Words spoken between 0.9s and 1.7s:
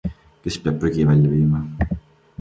välja viima?